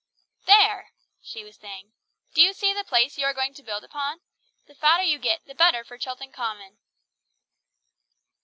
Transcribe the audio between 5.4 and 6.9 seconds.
the better for Chilton Common!"